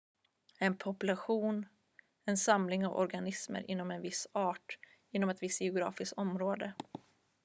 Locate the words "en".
0.59-0.77, 2.25-2.37, 3.91-4.01